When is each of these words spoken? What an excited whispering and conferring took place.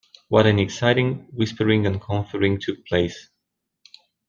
What 0.29 0.47
an 0.47 0.57
excited 0.57 1.27
whispering 1.31 1.85
and 1.85 2.01
conferring 2.01 2.59
took 2.59 2.83
place. 2.87 3.29